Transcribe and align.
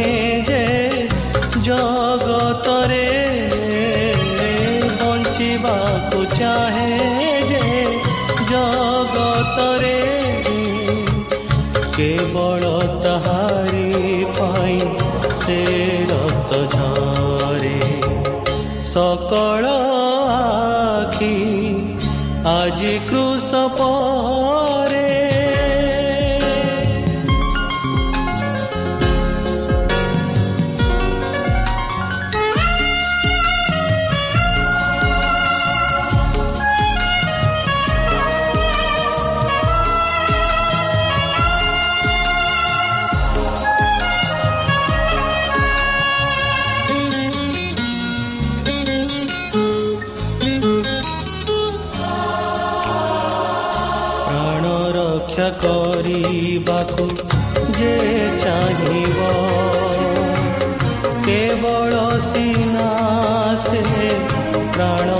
ଚାହେଁ 0.00 0.36
ଯେ 0.48 0.64
ଜଗତରେ 1.66 3.08
ବଞ୍ଚିବାକୁ 5.00 6.20
ଚାହେଁ 6.32 7.34
ଯେ 7.50 7.64
ଜଗତରେ 8.50 9.98
କେବଳ 11.96 12.72
ତାହାରି 13.04 13.88
ପାଇଁ 14.38 14.80
ସେ 15.42 15.60
ରକ୍ତ 16.12 16.62
ଝରେ 16.76 17.76
ସକଳ 18.94 19.74
ଆଖି 20.38 21.36
ଆଜି 22.50 22.94
କୃଷ 23.10 23.66
କରିବାକୁ 55.40 57.04
ଯେ 57.78 57.94
ଚାହିଁବ 58.42 59.28
କେବଳ 61.26 62.02
ସିନା 62.26 62.88
ସେ 63.64 63.82
ପ୍ରାଣ 64.74 65.19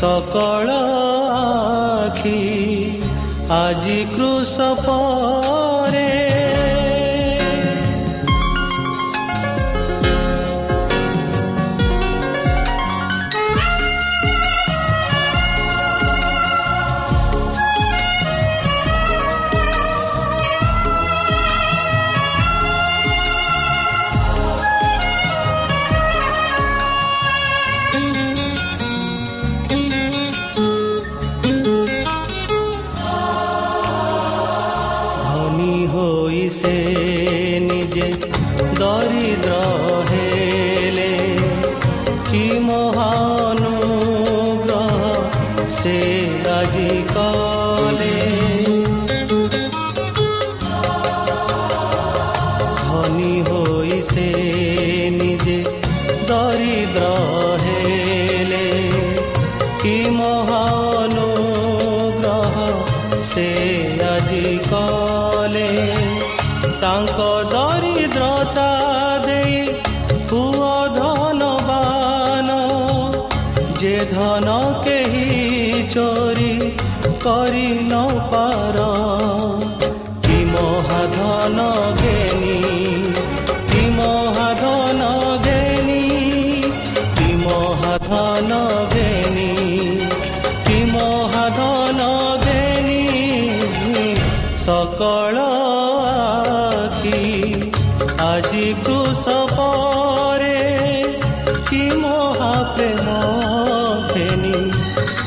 सकळ 0.00 0.68
आजी 3.56 4.04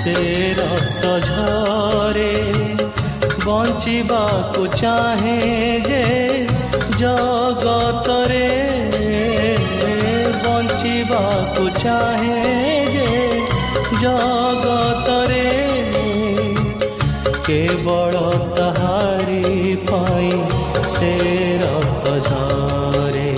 ସେ 0.09 0.29
ରକ୍ତ 0.57 1.09
ଝରେ 1.23 2.29
ବଞ୍ଚିବାକୁ 3.41 4.63
ଚାହେଁ 4.71 5.73
ଯେ 5.87 5.99
ଜଗତରେ 7.01 8.47
ବଞ୍ଚିବାକୁ 10.45 11.65
ଚାହେଁ 11.75 12.79
ଯେ 12.95 13.11
ଜଗତରେ 14.01 15.45
କେବଳ 17.45 18.25
ତାହାରି 18.57 19.75
ପାଇଁ 19.91 20.33
ସେ 20.95 21.13
ରକ୍ତ 21.63 22.17
ଝରେ 22.29 23.29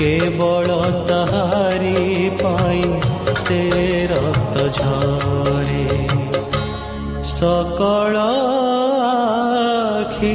କେବଳ 0.00 0.80
ତାହାରି 1.06 1.96
ପାଇଁ 2.42 3.10
ସେ 3.40 3.60
ରକ୍ତ 4.10 4.66
ଝରେ 4.76 5.49
ସକଳ 7.40 8.16
ଆଖି 9.02 10.32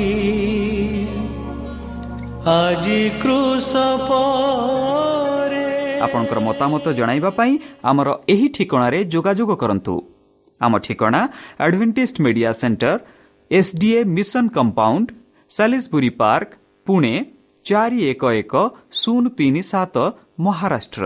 ଆଜି 2.54 3.02
କୃଷ 3.22 3.72
ପରେ 4.08 5.68
ଆପଣଙ୍କର 6.06 6.40
ମତାମତ 6.48 6.86
ଜଣାଇବା 7.00 7.32
ପାଇଁ 7.40 7.54
ଆମର 7.90 8.10
ଏହି 8.34 8.48
ଠିକଣାରେ 8.56 9.00
ଯୋଗାଯୋଗ 9.14 9.52
କରନ୍ତୁ। 9.62 9.96
ଆମ 10.62 10.74
ଠିକଣା 10.86 11.22
Adventist 11.66 12.16
media 12.26 12.52
centre 12.62 12.98
SDA 13.52 14.00
mission 14.16 14.46
compound 14.58 15.08
Salisbury 15.52 16.12
park 16.22 16.50
Pune 16.88 17.14
ଚାରି 17.66 18.00
ଏକ 18.12 18.24
ଏକ 18.42 18.54
ଶୂନ 19.00 19.24
ତିନି 19.38 19.62
ସାତ 19.72 19.96
ମହାରାଷ୍ଟ୍ର। 20.46 21.06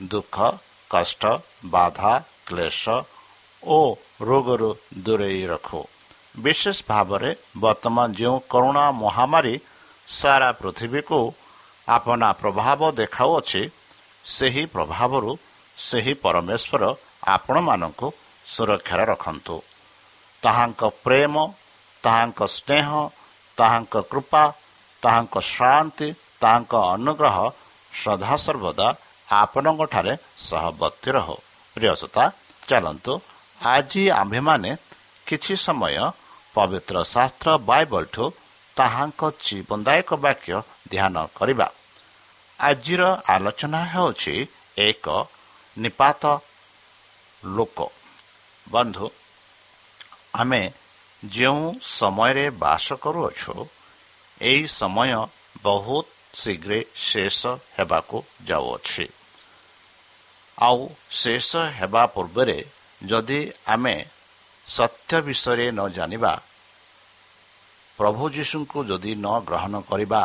ଦୁଃଖ 0.00 0.36
କଷ୍ଟ 0.90 1.22
ବାଧା 1.64 2.12
କ୍ଲେଶ 2.46 2.84
ଓ 3.62 3.78
ରୋଗରୁ 4.28 4.70
ଦୂରେଇ 5.04 5.42
ରଖୁ। 5.52 5.80
ବିଶେଷ 6.44 6.78
ଭାବରେ 6.88 7.30
ବର୍ତ୍ତମାନ 7.64 8.08
ଯେଉଁ 8.20 8.38
କରୁଣା 8.52 8.84
ମହାମାରୀ 9.02 9.54
ସାରା 10.08 10.50
ପୃଥିବୀକୁ 10.60 11.20
ଆପଣା 11.88 12.28
ପ୍ରଭାବ 12.42 12.80
ଦେଖାଉଅଛି 13.00 13.62
ସେହି 14.36 14.64
ପ୍ରଭାବରୁ 14.74 15.30
ସେହି 15.78 16.14
ପରମେଶ୍ୱର 16.24 16.82
ଆପଣମାନଙ୍କୁ 17.36 18.08
ସୁରକ୍ଷାରେ 18.46 19.04
ରଖନ୍ତୁ। 19.12 19.56
ତାହାଙ୍କ 20.42 20.82
ପ୍ରେମ 21.04 21.34
ତାହାଙ୍କ 22.04 22.40
ସ୍ନେହ 22.56 22.88
ତାହାଙ୍କ 23.58 23.94
କୃପା 24.10 24.44
ତାହାଙ୍କ 25.02 25.34
ଶାନ୍ତି 25.54 26.08
ତାହାଙ୍କ 26.42 26.72
ଅନୁଗ୍ରହ 26.94 27.36
ସଦାସର୍ବଦା 28.02 28.88
ଆପଣଙ୍କଠାରେ 29.34 30.14
ସହବର୍ତ୍ତୀ 30.48 31.10
ରହୁ। 31.16 31.36
ପ୍ରିୟସତା 31.76 32.24
ଚାଲନ୍ତୁ। 32.68 33.12
ଆଜି 33.64 34.02
ଆମ୍ଭେମାନେ 34.20 34.70
କିଛି 35.26 35.54
ସମୟ 35.56 35.96
ପବିତ୍ର 36.54 36.96
ଶାସ୍ତ୍ର 37.12 37.48
ବାଇବଲଠୁ 37.70 38.24
ତାହାଙ୍କ 38.76 39.22
ଜୀବନଦାୟକ 39.46 40.10
ବାକ୍ୟ 40.24 40.54
ଧ୍ୟାନ 40.90 41.14
କରିବା। 41.38 41.68
ଆଜିର 42.60 43.02
ଆଲୋଚନା 43.34 43.80
ହେଉଛି 43.92 44.34
ଏକ 44.78 45.06
ନିପାତ 45.78 46.22
ଲୋକ। 47.44 47.78
ବନ୍ଧୁ 48.66 49.06
ଆମେ 50.34 50.62
ଯେଉଁ 51.24 51.64
ସମୟରେ 51.98 52.46
ବାସ 52.62 52.86
କରୁଅଛୁ 53.04 53.54
ଏହି 54.40 54.62
ସମୟ 54.78 55.10
ବହୁତ 55.62 56.06
ଶୀଘ୍ର 56.34 56.72
ଶେଷ 57.08 57.40
ହେବାକୁ 57.76 58.16
ଯାଉଅଛି। 58.46 59.04
ଆଉ 60.58 60.80
ଶେଷ 61.10 61.50
ହେବା 61.78 62.02
ପୂର୍ବରେ 62.06 62.58
ଯଦି 63.02 63.40
ଆମେ 63.66 63.96
ସତ୍ୟ 64.66 65.20
ବିଷୟରେ 65.26 65.66
ନ 65.72 65.80
ଜାଣିବା 65.96 66.32
ପ୍ରଭୁ 67.98 68.24
ଯୀଶୁଙ୍କୁ 68.36 68.78
ଯଦି 68.84 69.12
ନ 69.16 69.26
ଗ୍ରହଣ 69.48 69.74
କରିବା 69.90 70.22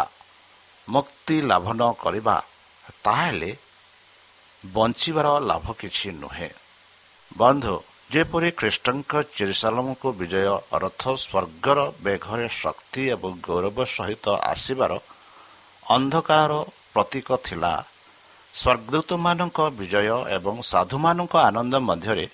ମୁକ୍ତି 0.87 1.37
ଲାଭ 1.41 1.65
ନ 1.73 1.83
କରିବା 2.03 2.35
ତାହେଲେ 3.03 3.51
ବଞ୍ଚିବାର 4.63 5.27
ଲାଭ 5.39 5.65
କିଛି 5.81 6.09
ନୁହେଁ। 6.21 6.49
ବନ୍ଧୁ 7.37 7.75
ଯେପରି 8.11 8.49
ଖ୍ରୀଷ୍ଟଙ୍କ 8.51 9.11
ଚିରିସାଲମକୁ 9.35 10.07
ବିଜୟ 10.19 10.47
ଅର୍ଥ 10.75 11.03
ସ୍ୱର୍ଗର 11.23 11.79
ବେଘରେ 12.03 12.47
ଶକ୍ତି 12.61 13.03
ଏବଂ 13.15 13.31
ଗୌରବ 13.47 13.77
ସହିତ 13.95 14.25
ଆସିବାର 14.51 14.91
ଅନ୍ଧକାରର 15.85 16.53
ପ୍ରତୀକ 16.93 17.27
ଥିଲା 17.45 17.73
ସ୍ୱର୍ଗଦୂତମାନଙ୍କ 18.53 19.59
ବିଜୟ 19.79 20.09
ଏବଂ 20.35 20.55
ସାଧୁମାନଙ୍କ 20.63 21.33
ଆନନ୍ଦ 21.49 21.75
ମଧ୍ୟରେ 21.89 22.25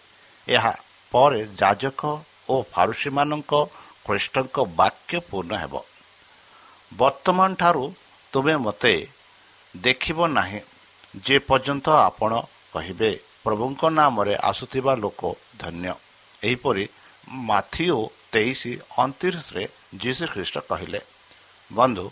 ଏହା 0.47 0.73
ପରେ 1.11 1.41
ଯାଜକ 1.61 2.01
ଓ 2.49 2.55
ଫାରୁସୀମାନଙ୍କ 2.73 3.53
ଖ୍ରୀଷ୍ଟଙ୍କ 4.05 4.55
ବାକ୍ୟ 4.79 5.19
ପୂର୍ଣ୍ଣ 5.29 5.53
ହେବ। 5.61 5.73
ବର୍ତ୍ତମାନ 6.91 7.49
ଠାରୁ 7.55 7.83
ତୁମେ 8.33 8.55
ମୋତେ 8.65 8.93
ଦେଖିବ 9.75 10.19
ନାହିଁ 10.37 10.59
ଯେ 11.25 11.37
ପର୍ଯ୍ୟନ୍ତ 11.49 11.87
ଆପଣ 12.09 12.31
କହିବେ 12.73 13.11
ପ୍ରଭୁଙ୍କ 13.43 13.81
ନାମରେ 13.99 14.33
ଆସୁଥିବା 14.49 14.93
ଲୋକ 15.03 15.21
ଧନ୍ୟ 15.59 15.93
ଏହିପରି 16.43 16.83
ମାଥିଓ 17.49 17.97
ତେଇଶ 18.31 18.61
ଅଣତିରିଶରେ 19.01 19.63
ଯୀଶୁ 20.01 20.23
ଖ୍ରୀଷ୍ଟ 20.33 20.55
କହିଲେ 20.69 20.99
ବନ୍ଧୁ 21.71 22.05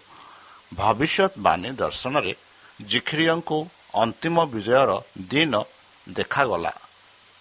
ଭବିଷ୍ୟତବାଣୀ 0.74 1.70
ଦର୍ଶନରେ 1.84 2.34
ଜିଖ୍ରିୟଙ୍କୁ 2.82 3.58
ଅନ୍ତିମ 3.94 4.36
ବିଜୟର 4.54 4.92
ଦିନ 5.32 5.54
ଦେଖାଗଲା। 6.08 6.74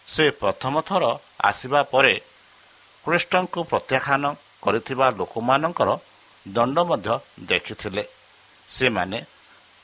ସେ 0.09 0.25
ପ୍ରଥମ 0.40 0.75
ଥର 0.88 1.04
ଆସିବା 1.44 1.80
ପରେ 1.82 2.14
ଖ୍ରୀଷ୍ଟଙ୍କୁ 3.04 3.61
ପ୍ରତ୍ୟାଖ୍ୟାନ 3.71 4.25
କରିଥିବା 4.62 5.06
ଲୋକମାନଙ୍କର 5.11 5.90
ଦଣ୍ଡ 6.47 6.76
ମଧ୍ୟ 6.90 7.14
ଦେଖିଥିଲେ। 7.50 8.04
ସେମାନେ 8.68 9.18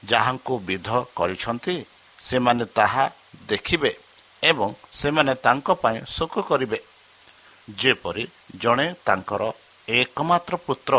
ଯାହାଙ୍କୁ 0.03 0.55
ବିଧ 0.59 0.89
କରିଛନ୍ତି 1.17 1.77
ସେମାନେ 2.19 2.65
ତାହା 2.79 3.05
ଦେଖିବେ 3.49 3.93
ଏବଂ 4.43 4.69
ସେମାନେ 4.93 5.33
ତାଙ୍କ 5.45 5.69
ପାଇଁ 5.83 5.99
ଶୋକ 6.17 6.35
କରିବେ। 6.51 6.79
ଯେପରି 7.69 8.25
ଜଣେ 8.57 8.87
ତାଙ୍କର 9.07 9.43
ଏକମାତ୍ର 9.89 10.55
ପୁତ୍ର 10.57 10.95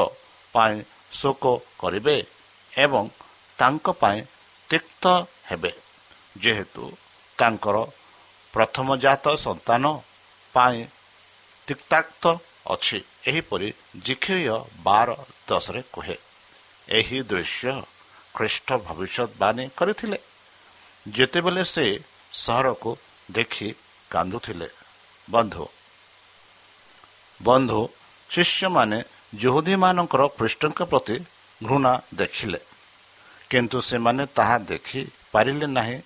ପାଇଁ 0.53 0.75
ଶୋକ 1.11 1.43
କରିବେ 1.79 2.15
ଏବଂ 2.73 3.03
ତାଙ୍କ 3.59 3.87
ପାଇଁ 4.01 4.19
ତିକ୍ତ 4.69 5.03
ହେବେ। 5.49 5.71
ଯେହେତୁ 6.37 6.83
ତାଙ୍କର 7.37 7.77
ପ୍ରଥମଜାତ 8.53 9.25
ସନ୍ତାନ 9.35 9.83
ପାଇଁ 10.55 10.79
ତିକ୍ତାକ୍ତ 11.67 12.23
ଅଛି 12.65 12.99
ଏହିପରି 13.27 13.67
ଜିଖିରିୟ 14.05 14.57
ବାର 14.83 15.09
ଦଶରେ 15.47 15.81
କୁହେ 15.93 16.15
ଏହି 16.89 17.19
ଦୃଶ୍ୟ 17.23 17.73
ଖ୍ରୀଷ୍ଟ 18.35 18.67
ଭବିଷ୍ୟତବାଣୀ 18.87 19.65
କରିଥିଲେ। 19.77 20.19
ଯେତେବେଳେ 21.07 21.63
ସେ 21.65 21.85
ସହରକୁ 22.33 22.91
ଦେଖି 23.31 23.69
କାନ୍ଦୁଥିଲେ। 24.11 24.67
ବନ୍ଧୁ 25.27 25.65
ବନ୍ଧୁ 27.39 27.81
ଶିଷ୍ୟମାନେ 28.29 28.99
ଯୁହୁଦୀମାନଙ୍କର 29.35 30.21
ଖ୍ରୀଷ୍ଟଙ୍କ 30.37 30.79
ପ୍ରତି 30.83 31.17
ଘୃଣା 31.61 31.93
ଦେଖିଲେ। 32.15 32.59
କିନ୍ତୁ 33.49 33.77
ସେମାନେ 33.81 34.23
ତାହା 34.35 34.57
ଦେଖିପାରିଲେ 35.29 35.67
ନାହିଁ। 35.67 35.97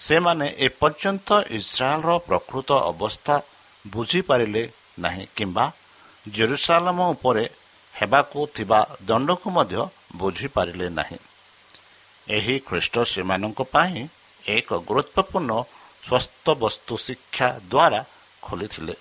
ସେମାନେ 0.00 0.46
ଏପର୍ଯ୍ୟନ୍ତ 0.66 1.28
ଇସ୍ରାଏଲର 1.58 2.10
ପ୍ରକୃତ 2.28 2.70
ଅବସ୍ଥା 2.90 3.34
ବୁଝିପାରିଲେ 3.86 4.62
ନାହିଁ 4.98 5.24
କିମ୍ବା 5.36 5.64
ଜେରୁସାଲମ 6.28 6.98
ଉପରେ 7.14 7.44
ହେବାକୁ 7.94 8.38
ଥିବା 8.54 8.80
ଦଣ୍ଡକୁ 9.02 9.48
ମଧ୍ୟ 9.50 9.82
ବୁଝିପାରିଲେ 10.16 10.86
ନାହିଁ। 10.90 11.18
ଏହି 12.28 12.54
ଖ୍ରୀଷ୍ଟ 12.68 12.94
ସେମାନଙ୍କ 13.12 13.60
ପାଇଁ 13.74 14.08
ଏକ 14.44 14.68
ଗୁରୁତ୍ୱପୂର୍ଣ୍ଣ 14.88 15.52
ସ୍ୱସ୍ଥ 16.04 16.46
ବସ୍ତୁ 16.62 16.94
ଶିକ୍ଷା 16.96 17.48
ଦ୍ୱାରା 17.70 18.00
ଖୋଲିଥିଲେ। 18.42 18.94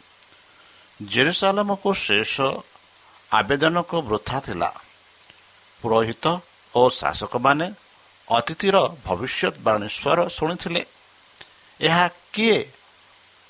ଜେରୁସାଲମକୁ 1.00 1.90
ଶେଷ 1.94 2.36
ଆବେଦନକୁ 3.32 3.98
ବୃଥା 4.02 4.38
ଥିଲା। 4.40 4.70
ପୁରୋହିତ 5.82 6.26
ଓ 6.76 6.82
ଶାସକମାନେ 6.90 7.68
ଅତିଥିର 8.38 8.78
ଭବିଷ୍ୟତବାଣୀ 9.06 9.88
ସ୍ୱର 9.90 10.20
ଶୁଣିଥିଲେ। 10.30 10.86
ଏହା 11.82 12.10
କିଏ? 12.34 12.60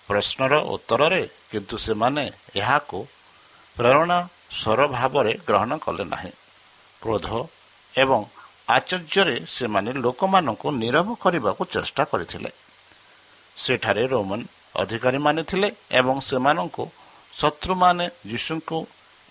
ପ୍ରଶ୍ନର 0.07 0.53
ଉତ୍ତରରେ 0.75 1.21
କିନ୍ତୁ 1.51 1.77
ସେମାନେ 1.77 2.31
ଏହାକୁ 2.55 2.99
ପ୍ରେରଣା 3.77 4.19
ସ୍ୱର 4.51 4.79
ଭାବରେ 4.87 5.33
ଗ୍ରହଣ 5.47 5.71
କଲେ 5.77 6.03
ନାହିଁ। 6.03 6.31
କ୍ରୋଧ 7.01 7.27
ଏବଂ 7.97 8.21
ଆଚର୍ଯ୍ୟରେ 8.69 9.35
ସେମାନେ 9.47 9.91
ଲୋକମାନଙ୍କୁ 9.93 10.67
ନିରବ 10.71 11.07
କରିବାକୁ 11.23 11.63
ଚେଷ୍ଟା 11.65 12.03
କରିଥିଲେ। 12.03 12.51
ସେଠାରେ 13.57 14.03
ରୋମାନ 14.07 14.41
ଅଧିକାରୀମାନେ 14.75 15.41
ଥିଲେ 15.43 15.69
ଏବଂ 15.91 16.15
ସେମାନଙ୍କୁ 16.19 16.83
ଶତ୍ରୁମାନେ 17.33 18.05
ଯୀଶୁଙ୍କୁ 18.27 18.77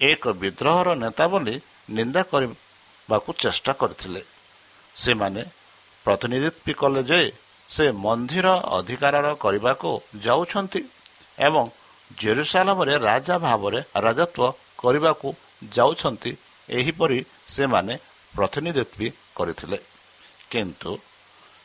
ଏକ 0.00 0.22
ବିଦ୍ରୋହର 0.42 0.88
ନେତା 0.94 1.24
ବୋଲି 1.28 1.54
ନିନ୍ଦା 1.90 2.22
କରିବାକୁ 2.22 3.30
ଚେଷ୍ଟା 3.32 3.72
କରିଥିଲେ। 3.72 4.22
ସେମାନେ 5.04 5.42
ପ୍ରତିନିଧିତ୍ୱ 6.04 6.78
କଲେ 6.80 7.02
ଯେ 7.10 7.20
ସେ 7.70 7.84
ମନ୍ଦିର 8.04 8.48
ଅଧିକାର 8.78 9.16
କରିବାକୁ 9.44 9.90
ଯାଉଛନ୍ତି 10.26 10.80
ଏବଂ 11.38 11.64
ଜେରୁସାଲାମରେ 12.20 12.94
ରାଜା 13.08 13.36
ଭାବରେ 13.46 13.80
ରାଜତ୍ୱ 14.04 14.56
କରିବାକୁ 14.82 15.28
ଯାଉଛନ୍ତି 15.76 16.32
ଏହିପରି 16.68 17.18
ସେମାନେ 17.54 17.94
ପ୍ରତିନିଧିତ୍ୱ 18.34 19.16
କରିଥିଲେ। 19.36 19.78
କିନ୍ତୁ 20.50 20.92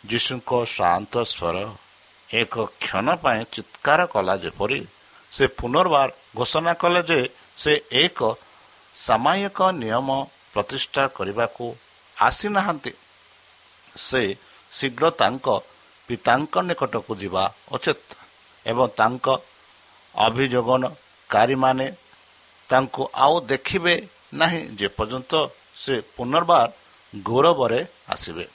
ଯୀଶୁଙ୍କ 0.10 0.52
ଶାନ୍ତ 0.76 1.14
ସ୍ୱର 1.32 1.58
ଏକ 2.30 2.54
କ୍ଷଣ 2.84 3.08
ପାଇଁ 3.24 3.42
ଚିତ୍କାର 3.54 4.00
କଲା 4.14 4.36
ଯେପରି 4.44 4.80
ସେ 5.32 5.46
ପୁନର୍ବାର 5.58 6.10
ଘୋଷଣା 6.38 6.74
କଲେ 6.82 7.02
ଯେ 7.10 7.20
ସେ 7.62 7.74
ଏକ 8.04 8.20
ସାମାୟିକ 8.96 9.60
ନିୟମ 9.82 10.10
ପ୍ରତିଷ୍ଠା 10.54 11.04
କରିବାକୁ 11.18 11.66
ଆସିନାହାନ୍ତି। 12.16 12.92
ସେ 13.96 14.38
ଶୀଘ୍ର 14.72 15.10
ତାଙ୍କ 15.12 15.48
ପିତାଙ୍କ 16.10 16.54
ନିକଟକୁ 16.62 17.16
ଯିବା 17.16 17.44
ଉଚିତ 17.72 18.02
ଏବଂ 18.66 18.88
ତାଙ୍କ 18.98 19.26
ଅଭିଯୋଗନକାରୀମାନେ 20.16 21.88
ତାଙ୍କୁ 22.70 23.10
ଆଉ 23.14 23.40
ଦେଖିବେ 23.42 24.08
ନାହିଁ 24.34 24.62
ଯେପର୍ଯ୍ୟନ୍ତ 24.78 25.34
ସେ 25.78 26.02
ପୁନର୍ବାର 26.18 26.72
ଗୌରବରେ 27.24 27.86
ଆସିବେ। 28.10 28.46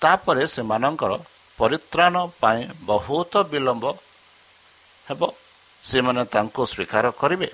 ତାପରେ 0.00 0.46
ସେମାନଙ୍କର 0.46 1.12
ପରିତ୍ରାଣ 1.58 2.14
ପାଇଁ 2.40 2.60
ବହୁତ 2.82 3.32
ବିଳମ୍ବ 3.42 3.84
ହେବ। 5.06 5.34
ସେମାନେ 5.84 6.24
ତାଙ୍କୁ 6.24 6.62
ସ୍ୱୀକାର 6.66 7.10
କରିବେ। 7.10 7.48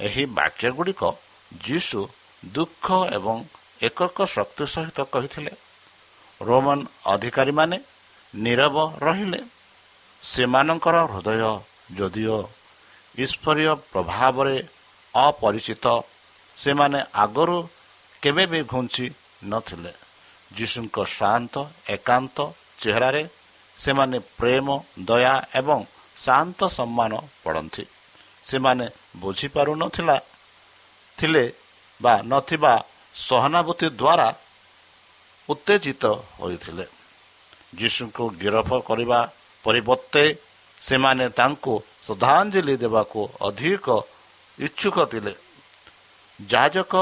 ଏହି 0.00 0.24
ବାକ୍ୟ 0.26 0.70
ଗୁଡ଼ିକ 0.70 1.02
ଯୀଶୁ 1.64 2.08
ଦୁଃଖ 2.54 2.86
ଏବଂ 3.12 3.44
ଏକକ 3.82 4.26
ଶକ୍ତି 4.26 4.64
ସହିତ 4.66 4.98
କହିଥିଲେ। 5.04 5.52
ରୋମାନ 6.48 6.78
ଅଧିକାରୀମାନେ 7.12 7.76
ନିରବ 8.34 8.76
ରହିଲେ। 9.06 9.40
ସେମାନଙ୍କର 10.22 10.96
ହୃଦୟ 11.12 11.42
ଯଦିଓ 11.98 12.38
ଈଶ୍ୱରୀୟ 13.18 13.72
ପ୍ରଭାବରେ 13.92 14.56
ଅପରିଚିତ 15.14 15.86
ସେମାନେ 16.58 17.00
ଆଗରୁ 17.14 17.58
କେବେ 18.22 18.44
ବି 18.52 18.60
ଘୁଞ୍ଚି 18.72 19.06
ନଥିଲେ। 19.44 19.92
ଯୀଶୁଙ୍କ 20.56 20.96
ଶାନ୍ତ 21.16 21.54
ଏକାନ୍ତ 21.94 22.36
ଚେହେରାରେ 22.80 23.22
ସେମାନେ 23.78 24.18
ପ୍ରେମ 24.38 24.66
ଦୟା 25.08 25.34
ଏବଂ 25.60 25.80
ଶାନ୍ତ 26.24 26.60
ସମ୍ମାନ 26.76 27.12
ପଡ଼ନ୍ତି। 27.44 27.84
ସେମାନେ 28.44 28.86
ବୁଝିପାରୁନଥିଲା 29.22 30.16
ଥିଲେ 31.18 31.44
ବା 32.00 32.14
ନଥିବା 32.32 32.74
ସହାନୁଭୂତି 33.14 33.86
ଦ୍ୱାରା 34.00 34.28
ଉତ୍ତେଜିତ 35.50 36.04
ହୋଇଥିଲେ। 36.38 36.86
ଯୀଶୁଙ୍କୁ 37.78 38.24
ଗିରଫ 38.40 38.70
କରିବା 38.88 39.20
ପରିବର୍ତ୍ତେ 39.64 40.24
ସେମାନେ 40.82 41.26
ତାଙ୍କୁ 41.38 41.74
ଶ୍ରଦ୍ଧାଞ୍ଜଳି 42.04 42.74
ଦେବାକୁ 42.76 43.20
ଅଧିକ 43.48 43.86
ଇଚ୍ଛୁକ 44.58 44.96
ଥିଲେ। 45.12 45.32
ଯାଜକ 46.40 46.92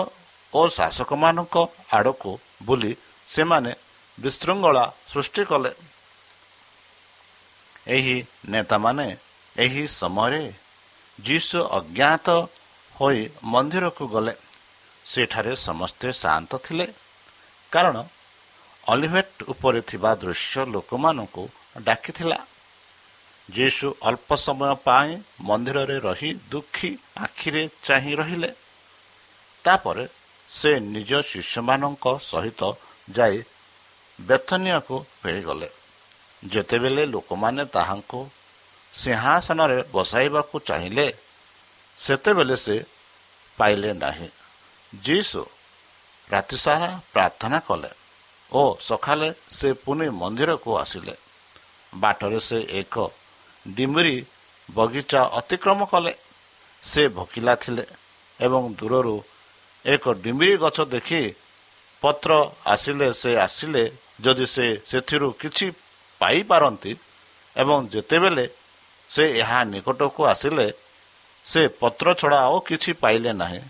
ଓ 0.52 0.60
ଶାସକମାନଙ୍କ 0.68 1.56
ଆଡ଼କୁ 1.92 2.32
ବୁଲି 2.62 2.92
ସେମାନେ 3.28 3.72
ବିଶୃଙ୍ଖଳା 4.18 4.84
ସୃଷ୍ଟି 5.12 5.42
କଲେ। 5.44 5.72
ଏହି 7.86 8.16
ନେତାମାନେ 8.48 9.06
ଏହି 9.56 9.84
ସମୟରେ 10.00 10.44
ଯୀଶୁ 11.18 11.58
ଅଜ୍ଞାତ 11.78 12.28
ହୋଇ 12.96 13.20
ମନ୍ଦିରକୁ 13.44 14.04
ଗଲେ। 14.14 14.34
ସେଠାରେ 15.06 15.52
ସମସ୍ତେ 15.66 16.08
ଶାନ୍ତ 16.12 16.50
ଥିଲେ। 16.64 16.86
କାରଣ 17.72 17.96
ଅଲିଭେଟ୍ 18.88 19.42
ଉପରେ 19.52 19.80
ଥିବା 19.80 20.10
ଦୃଶ୍ୟ 20.14 20.60
ଲୋକମାନଙ୍କୁ 20.66 21.42
ଡାକିଥିଲା 21.78 22.38
ଯୀଶୁ 23.48 23.88
ଅଳ୍ପ 24.02 24.28
ସମୟ 24.36 24.74
ପାଇଁ 24.84 25.10
ମନ୍ଦିରରେ 25.40 25.96
ରହି 25.98 26.30
ଦୁଃଖୀ 26.50 26.90
ଆଖିରେ 27.16 27.62
ଚାହିଁ 27.84 28.14
ରହିଲେ। 28.14 28.50
ତାପରେ 29.64 30.04
ସେ 30.50 30.70
ନିଜ 30.94 31.10
ଶିଷ୍ୟମାନଙ୍କ 31.30 32.06
ସହିତ 32.22 32.62
ଯାଇ 33.10 33.36
ବେଥନିଆକୁ 34.18 34.96
ଫେରିଗଲେ। 35.22 35.68
ଯେତେବେଳେ 36.44 37.04
ଲୋକମାନେ 37.06 37.64
ତାହାଙ୍କୁ 37.74 38.20
ସିଂହାସନରେ 38.94 39.78
ବସାଇବାକୁ 39.92 40.56
ଚାହିଁଲେ 40.68 41.08
ସେତେବେଳେ 41.98 42.56
ସେ 42.56 42.76
ପାଇଲେ 43.58 43.90
ନାହିଁ। 43.94 44.28
ଯୀଶୁ 45.04 45.42
ରାତିସାରା 46.30 46.90
ପ୍ରାର୍ଥନା 47.12 47.58
କଲେ। 47.60 47.90
ଓ 48.52 48.62
ସକାଳେ 48.80 49.28
ସେ 49.50 49.68
ପୁଣି 49.84 50.06
ମନ୍ଦିରକୁ 50.20 50.70
ଆସିଲେ। 50.82 51.14
ବାଟରେ 51.92 52.40
ସେ 52.40 52.58
ଏକ 52.80 52.94
ଡିମିରି 53.66 54.16
ବଗିଚା 54.68 55.20
ଅତିକ୍ରମ 55.38 55.80
କଲେ। 55.92 56.12
ସେ 56.82 57.02
ଭୋକିଲା 57.16 57.54
ଥିଲେ 57.62 57.84
ଏବଂ 58.40 58.62
ଦୂରରୁ 58.78 59.16
ଏକ 59.84 60.04
ଡିମିରି 60.24 60.54
ଗଛ 60.64 60.78
ଦେଖି 60.94 61.22
ପତ୍ର 62.02 62.30
ଆସିଲେ 62.64 63.08
ସେ 63.20 63.30
ଆସିଲେ 63.46 63.82
ଯଦି 64.20 64.46
ସେ 64.46 64.66
ସେଥିରୁ 64.90 65.28
କିଛି 65.40 65.66
ପାଇପାରନ୍ତି 66.20 66.92
ଏବଂ 67.56 67.78
ଯେତେବେଳେ 67.92 68.44
ସେ 69.10 69.24
ଏହା 69.42 69.60
ନିକଟକୁ 69.72 70.20
ଆସିଲେ 70.32 70.66
ସେ 71.46 71.62
ପତ୍ର 71.80 72.06
ଛଡ଼ା 72.20 72.38
ଆଉ 72.46 72.56
କିଛି 72.68 72.90
ପାଇଲେ 73.02 73.32
ନାହିଁ। 73.32 73.62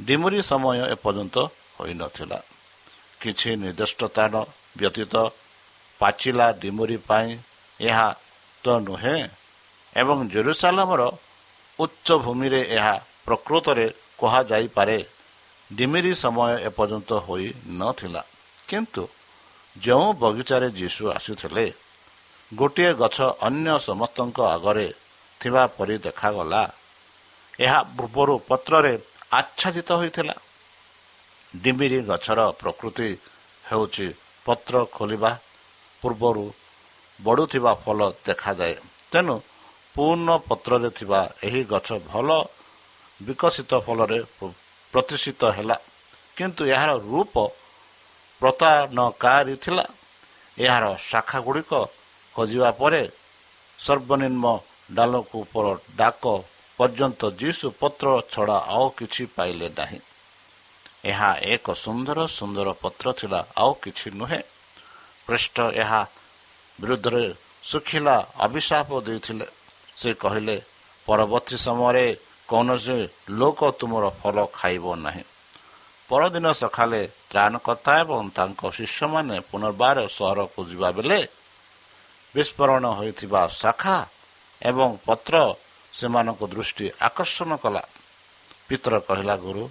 ଡିମୁରି 0.00 0.40
ସମୟ 0.42 0.78
ଏପର୍ଯ୍ୟନ୍ତ 0.94 1.36
ହୋଇନଥିଲା। 1.78 2.38
କିଛି 3.20 3.50
ନିର୍ଦ୍ଦିଷ୍ଟ 3.62 4.00
ସ୍ଥାନ 4.04 4.34
ବ୍ୟତୀତ 4.78 5.14
ପାଚିଲା 6.00 6.46
ଡିମୁରି 6.62 6.98
ପାଇଁ 7.08 7.28
ଏହା 7.80 8.08
ତ 8.64 8.66
ନୁହେଁ 8.86 9.18
ଏବଂ 9.96 10.18
ଜେରୁସାଲାମର 10.32 11.02
ଉଚ୍ଚ 11.78 12.06
ଭୂମିରେ 12.24 12.60
ଏହା 12.76 12.94
ପ୍ରକୃତରେ 13.26 13.86
କୁହାଯାଇପାରେ। 14.18 14.98
ଡିମିରି 15.70 16.12
ସମୟ 16.14 16.52
ଏପର୍ଯ୍ୟନ୍ତ 16.68 17.10
ହୋଇନଥିଲା 17.26 18.22
କିନ୍ତୁ 18.68 19.02
ଯେଉଁ 19.76 20.08
ବଗିଚାରେ 20.22 20.68
ଯୀଶୁ 20.80 21.02
ଆସୁଥିଲେ 21.16 21.66
ଗୋଟିଏ 22.52 22.90
ଗଛ 22.94 23.18
ଅନ୍ୟ 23.48 23.68
ସମସ୍ତଙ୍କ 23.88 24.38
ଆଗରେ 24.54 24.86
ଥିବା 25.40 25.62
ପରି 25.76 25.96
ଦେଖାଗଲା। 25.98 26.62
ଏହା 27.58 27.80
ପୂର୍ବରୁ 27.96 28.34
ପତ୍ରରେ 28.48 28.94
ଆଚ୍ଛାଦିତ 29.32 29.88
ହୋଇଥିଲା। 30.00 30.34
ଡିମିରି 31.54 31.98
ଗଛର 32.08 32.40
ପ୍ରକୃତି 32.60 33.08
ହେଉଛି 33.68 34.06
ପତ୍ର 34.46 34.74
ଖୋଲିବା 34.96 35.30
ପୂର୍ବରୁ 36.02 36.44
ବଢ଼ୁଥିବା 37.18 37.72
ଫଳ 37.82 37.98
ଦେଖାଯାଏ। 38.26 38.74
ତେଣୁ 39.10 39.36
ପୂର୍ଣ୍ଣ 39.94 40.28
ପତ୍ରରେ 40.48 40.90
ଥିବା 40.98 41.20
ଏହି 41.46 41.60
ଗଛ 41.72 41.88
ଭଲ 42.10 42.28
ବିକଶିତ 43.20 43.72
ଫଳରେ 43.86 44.18
ପ୍ରତିଷ୍ଠିତ 44.92 45.42
ହେଲା। 45.56 45.76
କିନ୍ତୁ 46.36 46.62
ଏହାର 46.74 46.90
ରୂପ 47.10 47.34
ପ୍ରତାରଣକାରୀ 48.40 49.54
ଥିଲା। 49.64 49.84
ଏହାର 50.58 50.84
ଶାଖା 51.10 51.38
ଗୁଡ଼ିକ 51.46 51.72
ହଜିବା 52.34 52.70
ପରେ 52.80 53.02
ସର୍ବନିମ୍ନ 53.78 54.44
ଡାଲକୁ 54.96 55.36
ଉପର 55.44 55.66
ଡାକ 55.96 56.24
ପର୍ଯ୍ୟନ୍ତ 56.78 57.20
ଯୀଶୁ 57.40 57.66
ପତ୍ର 57.80 58.06
ଛଡ଼ା 58.32 58.58
ଆଉ 58.74 58.86
କିଛି 58.98 59.22
ପାଇଲେ 59.36 59.68
ନାହିଁ। 59.78 59.98
ଏହା 61.12 61.30
ଏକ 61.54 61.66
ସୁନ୍ଦର 61.84 62.18
ସୁନ୍ଦର 62.38 62.68
ପତ୍ର 62.82 63.06
ଥିଲା 63.20 63.40
ଆଉ 63.62 63.72
କିଛି 63.82 64.08
ନୁହେଁ। 64.20 64.42
ପୃଷ୍ଠ 65.26 65.56
ଏହା 65.82 66.00
ବିରୁଦ୍ଧରେ 66.78 67.24
ଶୁଖିଲା 67.70 68.16
ଅଭିଶାପ 68.46 68.88
ଦେଇଥିଲେ। 69.06 69.46
ସେ 70.00 70.10
କହିଲେ 70.22 70.56
ପରବର୍ତ୍ତୀ 71.08 71.56
ସମୟରେ 71.66 72.06
କୌଣସି 72.48 72.98
ଲୋକ 73.40 73.60
ତୁମର 73.78 74.04
ଫଳ 74.20 74.36
ଖାଇବ 74.58 74.84
ନାହିଁ। 75.04 75.24
ପରଦିନ 76.08 76.46
ସକାଳେ 76.52 77.02
ତ୍ରାଣକର୍ତ୍ତା 77.30 77.92
ଏବଂ 78.02 78.24
ତାଙ୍କ 78.36 78.60
ଶିଷ୍ୟମାନେ 78.78 79.36
ପୁନର୍ବାର 79.50 79.98
ସହରକୁ 80.16 80.60
ଯିବା 80.70 80.88
ବେଳେ 80.96 81.20
ବିସ୍ଫୋରଣ 82.34 82.84
ହୋଇଥିବା 82.98 83.42
ଶାଖା 83.60 83.98
ଏବଂ 84.62 84.88
ପତ୍ର 85.06 85.34
ସେମାନଙ୍କ 85.98 86.40
ଦୃଷ୍ଟି 86.52 86.86
ଆକର୍ଷଣ 87.08 87.50
କଲା। 87.62 87.82
ପିତର 88.68 88.94
କହିଲା 89.08 89.34
ଗୁରୁ 89.44 89.64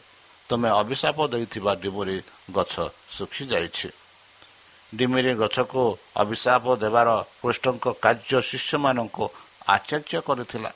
ତୁମେ 0.49 0.69
ଅଭିଶାପ 0.69 1.17
ଦେଇଥିବା 1.27 1.71
ଡିମୁରି 1.75 2.17
ଗଛ 2.51 2.73
ଶୁଖିଯାଇଛି। 3.09 3.89
ଡିମିରି 4.95 5.33
ଗଛକୁ 5.35 5.83
ଅଭିଶାପ 6.15 6.65
ଦେବାର 6.83 7.09
କୃଷ୍ଣଙ୍କ 7.41 7.85
କାର୍ଯ୍ୟ 8.01 8.39
ଶିଷ୍ୟମାନଙ୍କୁ 8.49 9.25
ଆଚର୍ଯ୍ୟ 9.67 10.19
କରିଥିଲା। 10.27 10.71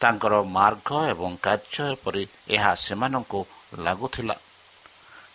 ତାଙ୍କର 0.00 0.34
ମାର୍ଗ 0.56 0.88
ଏବଂ 1.12 1.30
କାର୍ଯ୍ୟ 1.42 1.82
ଏପରି 1.92 2.22
ଏହା 2.48 2.72
ସେମାନଙ୍କୁ 2.74 3.40
ଲାଗୁଥିଲା। 3.78 4.36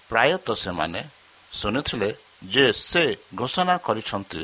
ପ୍ରାୟତଃ 0.09 0.55
ସେମାନେ 0.55 1.01
ଶୁଣିଥିଲେ 1.51 2.09
ଯେ 2.43 2.65
ସେ 2.71 3.03
ଘୋଷଣା 3.35 3.75
କରିଛନ୍ତି 3.77 4.41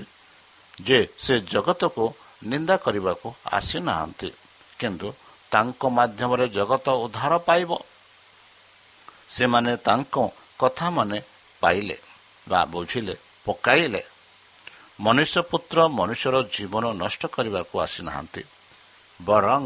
ଯେ 0.82 1.00
ସେ 1.18 1.34
ଜଗତକୁ 1.54 2.06
ନିନ୍ଦା 2.44 2.76
କରିବାକୁ 2.78 3.28
ଆସିନାହାନ୍ତି 3.58 4.30
କିନ୍ତୁ 4.80 5.08
ତାଙ୍କ 5.52 5.82
ମାଧ୍ୟମରେ 5.98 6.46
ଜଗତ 6.50 6.88
ଉଦ୍ଧାର 7.04 7.34
ପାଇବ। 7.48 7.72
ସେମାନେ 9.36 9.72
ତାଙ୍କ 9.88 10.16
କଥା 10.60 10.88
ମାନେ 10.98 11.18
ପାଇଲେ 11.62 11.98
ବା 12.48 12.60
ବୁଝିଲେ 12.74 13.16
ପକାଇଲେ। 13.46 14.02
ମନୁଷ୍ୟ 15.06 15.42
ପୁତ୍ର 15.52 15.78
ମନୁଷ୍ୟର 16.00 16.36
ଜୀବନ 16.56 16.86
ନଷ୍ଟ 17.02 17.22
କରିବାକୁ 17.36 17.76
ଆସିନାହାନ୍ତି 17.86 18.44
ବରଂ 19.20 19.64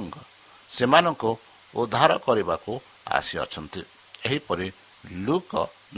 ସେମାନଙ୍କୁ 0.69 1.31
ଉଦ୍ଧାର 1.73 2.11
କରିବାକୁ 2.25 2.71
ଆସିଅଛନ୍ତି। 3.17 3.81
ଏହିପରି 4.25 4.67
ଲୁକ 5.25 5.51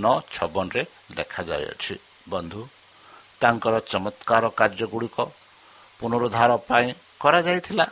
ନଅ 0.04 0.16
ଛବନରେ 0.34 0.82
ଲେଖାଯାଇଅଛି। 1.18 1.96
ବନ୍ଧୁ 2.32 2.62
ତାଙ୍କର 3.42 3.76
ଚମତ୍କାର 3.92 4.44
କାର୍ଯ୍ୟଗୁଡ଼ିକ 4.60 5.18
ପୁନରୁଦ୍ଧାର 6.00 6.52
ପାଇଁ 6.70 6.88
କରାଯାଇଥିଲା। 7.22 7.86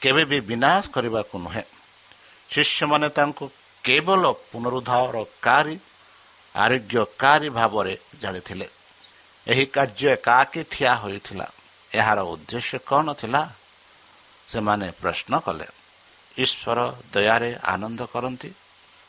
କେବେ 0.00 0.22
ବି 0.30 0.38
ବିନାଶ 0.50 0.82
କରିବାକୁ 0.94 1.34
ନୁହେଁ। 1.44 1.64
ଶିଷ୍ୟମାନେ 2.50 3.08
ତାଙ୍କୁ 3.18 3.44
କେବଳ 3.84 4.22
ପୁନରୁଦ୍ଧାରକାରୀ 4.32 5.78
ଆରୋଗ୍ୟକାରୀ 6.54 7.48
ଭାବରେ 7.48 7.98
ଜାଣିଥିଲେ। 8.20 8.68
ଏହି 9.46 9.64
କାର୍ଯ୍ୟ 9.66 10.08
ଏକାକି 10.08 10.62
ଠିଆ 10.70 10.92
ହୋଇଥିଲା। 10.94 11.46
ଏହାର 11.94 12.18
ଉଦ୍ଦେଶ୍ୟ 12.20 12.78
କ'ଣ 12.86 13.06
ଥିଲା? 13.12 13.42
ସେମାନେ 14.48 14.92
ପ୍ରଶ୍ନ 15.00 15.32
କଲେ। 15.38 15.66
ଈଶ୍ୱର 16.38 16.78
ଦୟାରେ 17.12 17.50
ଆନନ୍ଦ 17.64 18.00
କରନ୍ତି। 18.12 18.50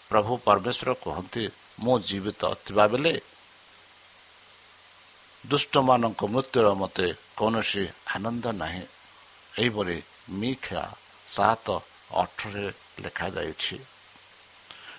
ପ୍ରଭୁ 0.09 0.37
ପରମେଶ୍ୱର 0.37 0.93
କୁହନ୍ତି 0.93 1.43
ମୁଁ 1.79 1.99
ଜୀବିତ 1.99 2.41
ଥିବାବେଳେ 2.65 3.21
ଦୁଷ୍ଟମାନଙ୍କ 5.47 6.21
ମୃତ୍ୟୁର 6.25 6.67
ମୋତେ 6.73 7.07
କୌଣସି 7.37 7.83
ଆନନ୍ଦ 8.15 8.45
ନାହିଁ। 8.53 8.83
ଏହିପରି 9.59 9.97
ମିକ୍ଷା 10.29 10.83
ସାତ 11.27 11.67
ଅଠରରେ 12.15 12.71
ଲେଖାଯାଇଛି। 13.01 13.75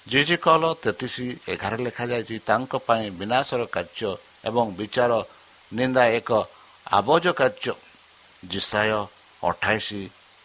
ଜି 0.07 0.37
କଲ 0.37 0.62
ତେତିଶ 0.83 1.17
ଏଗାର 1.49 1.75
ଲେଖାଯାଇଛି 1.81 2.37
ତାଙ୍କ 2.49 2.73
ପାଇଁ 2.87 3.07
ବିନାଶର 3.19 3.62
କାର୍ଯ୍ୟ 3.67 4.11
ଏବଂ 4.45 4.67
ବିଚାର 4.79 5.12
ନିନ୍ଦା 5.73 6.05
ଏକ 6.19 6.31
ଆବଜ 6.93 7.25
କାର୍ଯ୍ୟ। 7.40 7.75
ଜିସାୟ 8.43 8.93
ଅଠାଇଶ 9.43 9.88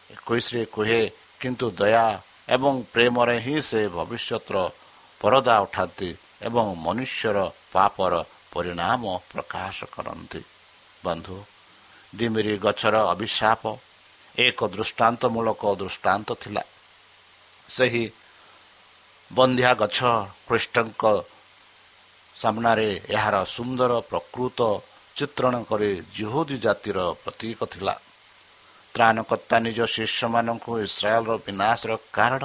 ଏକୋଇଶରେ 0.09 0.63
କୁହେ 0.73 1.01
କିନ୍ତୁ 1.39 1.65
ଦୟା 1.79 2.07
ଏବଂ 2.55 2.73
ପ୍ରେମରେ 2.93 3.37
ହିଁ 3.45 3.57
ସେ 3.61 3.81
ଭବିଷ୍ୟତର 3.87 4.57
ପରଦା 5.21 5.55
ଉଠାନ୍ତି 5.65 6.09
ଏବଂ 6.47 6.65
ମନୁଷ୍ୟର 6.85 7.37
ପାପର 7.73 8.13
ପରିଣାମ 8.53 9.03
ପ୍ରକାଶ 9.31 9.77
କରନ୍ତି। 9.95 10.41
ବନ୍ଧୁ 11.05 11.37
ଡିମିରି 12.15 12.55
ଗଛର 12.57 12.95
ଅଭିଶାପ 13.13 13.63
ଏକ 14.37 14.59
ଦୃଷ୍ଟାନ୍ତମୂଳକ 14.75 15.63
ଦୃଷ୍ଟାନ୍ତ 15.75 16.29
ଥିଲା। 16.41 16.63
ସେହି 17.69 18.03
ବନ୍ଧ୍ୟା 19.31 19.71
ଗଛ 19.81 19.99
ଖ୍ରୀଷ୍ଟଙ୍କ 20.47 21.03
ସାମ୍ନାରେ 22.35 22.89
ଏହାର 23.15 23.35
ସୁନ୍ଦର 23.55 23.91
ପ୍ରକୃତ 24.09 24.59
ଚିତ୍ରଣ 25.17 25.55
କରି 25.69 25.91
ଜିହୁଦୀ 26.17 26.57
ଜାତିର 26.65 26.99
ପ୍ରତୀକ 27.23 27.59
ଥିଲା। 27.73 27.95
ତ୍ରାଣକର୍ତ୍ତା 28.93 29.55
ନିଜ 29.65 29.79
ଶିଷ୍ୟମାନଙ୍କୁ 29.95 30.71
ଇସ୍ରାଏଲର 30.87 31.31
ବିନାଶର 31.45 31.91
କାରଣ 32.17 32.43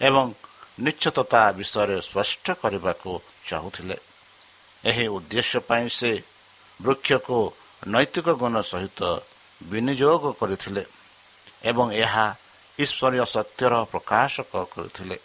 ଏବଂ 0.00 0.24
ନିଶ୍ଚିତତା 0.84 1.42
ବିଷୟରେ 1.58 1.98
ସ୍ପଷ୍ଟ 2.08 2.46
କରିବାକୁ 2.62 3.10
ଚାହୁଁଥିଲେ। 3.48 3.96
ଏହି 4.84 5.04
ଉଦ୍ଦେଶ୍ୟ 5.16 5.58
ପାଇଁ 5.68 5.86
ସେ 5.98 6.12
ବୃକ୍ଷକୁ 6.80 7.38
ନୈତିକ 7.92 8.26
ଗୁଣ 8.42 8.54
ସହିତ 8.70 9.00
ବିନିଯୋଗ 9.60 10.24
କରିଥିଲେ 10.40 10.82
ଏବଂ 11.70 11.86
ଏହା 12.04 12.26
ଈଶ୍ୱରୀୟ 12.78 13.24
ସତ୍ୟର 13.34 13.72
ପ୍ରକାଶକ 13.92 14.52
କରିଥିଲେ। 14.74 15.16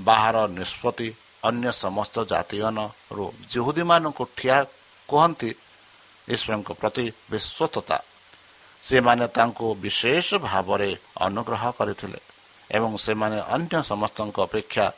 ବାହାର 0.00 0.36
ନିଷ୍ପତ୍ତି 0.48 1.14
ଅନ୍ୟ 1.44 1.72
ସମସ୍ତ 1.72 2.24
ଜାତିଗଣରୁ 2.24 3.32
ଜୁହୁଦୀମାନଙ୍କୁ 3.50 4.24
ଠିଆ 4.36 4.64
କୁହନ୍ତି 5.08 5.50
ଈଶ୍ୱରଙ୍କ 6.28 6.72
ପ୍ରତି 6.72 7.12
ବିଶ୍ୱସ୍ତତା। 7.30 7.98
ସେମାନେ 8.84 9.26
ତାଙ୍କୁ 9.26 9.74
ବିଶେଷ 9.74 10.34
ଭାବରେ 10.34 10.96
ଅନୁଗ୍ରହ 11.20 11.70
କରିଥିଲେ 11.70 12.20
ଏବଂ 12.70 12.96
ସେମାନେ 12.96 13.38
ଅନ୍ୟ 13.40 13.82
ସମସ୍ତଙ୍କ 13.82 14.36
ଅପେକ୍ଷା 14.40 14.92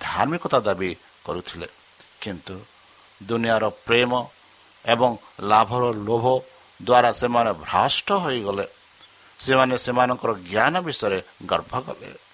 ଧାର୍ମିକତା 0.00 0.60
ଦାବି 0.60 0.96
କରୁଥିଲେ। 1.24 1.68
କିନ୍ତୁ 2.20 2.56
ଦୁନିଆର 3.26 3.68
ପ୍ରେମ 3.68 4.26
ଏବଂ 4.84 5.16
ଲାଭର 5.40 5.84
ଲୋଭ 5.92 6.26
ଦ୍ୱାରା 6.84 7.12
ସେମାନେ 7.12 7.52
ଭ୍ରଷ୍ଟ 7.52 8.12
ହୋଇଗଲେ। 8.12 8.66
ସେମାନେ 9.38 9.78
ସେମାନଙ୍କର 9.78 10.32
ଜ୍ଞାନ 10.32 10.74
ବିଷୟରେ 10.80 11.22
ଗର୍ବ 11.46 11.72
କଲେ। 11.80 12.27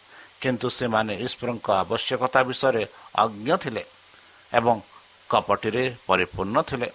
କିନ୍ତୁ 0.44 0.68
ସେମାନେ 0.78 1.12
ଈଶ୍ୱରଙ୍କ 1.26 1.66
ଆବଶ୍ୟକତା 1.82 2.40
ବିଷୟରେ 2.48 2.82
ଅଜ୍ଞ 3.22 3.48
ଥିଲେ 3.62 3.82
ଏବଂ 4.52 4.76
କପଟିରେ 5.30 5.84
ପରିପୂର୍ଣ୍ଣ 6.08 6.56
ଥିଲେ। 6.70 6.88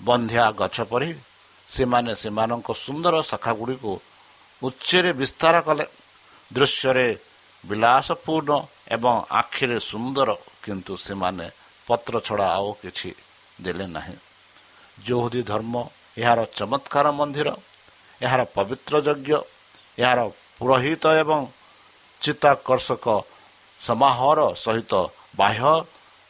ବନ୍ଧ୍ୟା 0.00 0.44
ଗଛ 0.60 0.76
ପରି 0.90 1.10
ସେମାନେ 1.70 2.12
ସେମାନଙ୍କ 2.22 2.68
ସୁନ୍ଦର 2.84 3.14
ଶାଖାଗୁଡ଼ିକୁ 3.30 3.92
ଉଚ୍ଚରେ 4.62 5.10
ବିସ୍ତାର 5.20 5.54
କଲେ। 5.66 5.84
ଦୃଶ୍ୟରେ 6.50 7.08
ବିଳାସପୂର୍ଣ୍ଣ 7.64 8.50
ଏବଂ 8.96 9.14
ଆଖିରେ 9.40 9.78
ସୁନ୍ଦର 9.90 10.28
କିନ୍ତୁ 10.64 10.92
ସେମାନେ 11.06 11.46
ପତ୍ର 11.88 12.14
ଛଡ଼ା 12.26 12.46
ଆଉ 12.58 12.70
କିଛି 12.82 13.10
ଦେଲେ 13.64 13.86
ନାହିଁ। 13.96 14.16
ଯୌହୁଦୀ 15.06 15.42
ଧର୍ମ 15.50 15.74
ଏହାର 16.20 16.40
ଚମତ୍କାର 16.58 17.06
ମନ୍ଦିର 17.18 17.48
ଏହାର 18.20 18.40
ପବିତ୍ର 18.56 18.94
ଯଜ୍ଞ 19.06 19.30
ଏହାର 20.02 20.20
ପୁରୋହିତ 20.58 21.04
ଏବଂ 21.22 21.40
ଚିତ୍ତାକର୍ଷକ 22.22 23.06
ସମାହାର 23.80 24.40
ସହିତ 24.64 24.92
ବାହ୍ୟ 25.36 25.72